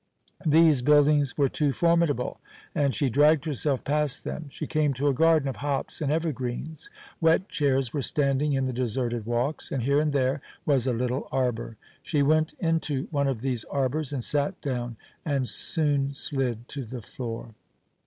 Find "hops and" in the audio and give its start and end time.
5.57-6.11